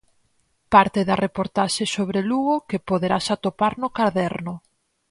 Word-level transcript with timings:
Parte 0.73 0.99
da 1.07 1.21
reportaxe 1.25 1.83
sobre 1.95 2.19
Lugo 2.29 2.55
que 2.69 2.83
poderás 2.89 3.25
atopar 3.35 3.73
no 3.81 3.89
caderno. 3.97 4.53